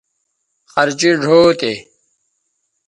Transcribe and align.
خرچیئ 0.71 1.13
ڙھؤ 1.21 1.39
تے 1.59 1.73